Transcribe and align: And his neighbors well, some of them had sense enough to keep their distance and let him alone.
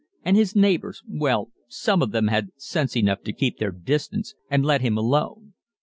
And 0.25 0.35
his 0.35 0.55
neighbors 0.55 1.03
well, 1.07 1.51
some 1.67 2.01
of 2.01 2.09
them 2.11 2.29
had 2.29 2.49
sense 2.57 2.97
enough 2.97 3.21
to 3.21 3.31
keep 3.31 3.59
their 3.59 3.69
distance 3.69 4.33
and 4.49 4.65
let 4.65 4.81
him 4.81 4.97
alone. 4.97 5.53